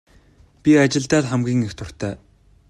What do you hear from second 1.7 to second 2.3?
дуртай.